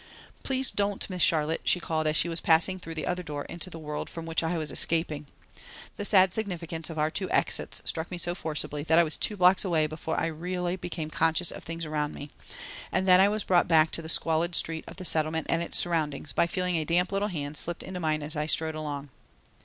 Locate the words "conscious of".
11.11-11.63